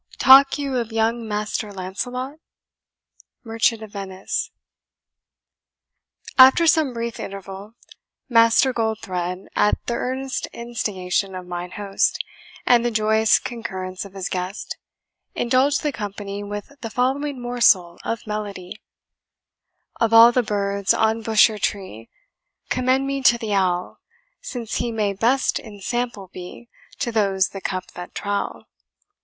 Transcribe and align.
Talk 0.17 0.57
you 0.57 0.77
of 0.77 0.91
young 0.91 1.27
Master 1.27 1.71
Lancelot? 1.71 2.39
MERCHANT 3.43 3.83
OF 3.83 3.91
VENICE. 3.91 4.49
After 6.39 6.65
some 6.65 6.91
brief 6.91 7.19
interval, 7.19 7.75
Master 8.27 8.73
Goldthred, 8.73 9.45
at 9.55 9.77
the 9.85 9.93
earnest 9.93 10.47
instigation 10.53 11.35
of 11.35 11.45
mine 11.45 11.73
host, 11.73 12.17
and 12.65 12.83
the 12.83 12.89
joyous 12.89 13.37
concurrence 13.37 14.03
of 14.03 14.13
his 14.13 14.27
guest, 14.27 14.75
indulged 15.35 15.83
the 15.83 15.91
company 15.91 16.43
with, 16.43 16.73
the 16.81 16.89
following 16.89 17.39
morsel 17.39 17.99
of 18.03 18.25
melody: 18.25 18.81
"Of 19.99 20.13
all 20.15 20.31
the 20.31 20.41
birds 20.41 20.95
on 20.95 21.21
bush 21.21 21.47
or 21.47 21.59
tree, 21.59 22.09
Commend 22.69 23.05
me 23.05 23.21
to 23.21 23.37
the 23.37 23.53
owl, 23.53 23.99
Since 24.41 24.77
he 24.77 24.91
may 24.91 25.13
best 25.13 25.59
ensample 25.59 26.27
be 26.33 26.69
To 26.97 27.11
those 27.11 27.49
the 27.49 27.61
cup 27.61 27.91
that 27.91 28.15
trowl. 28.15 28.65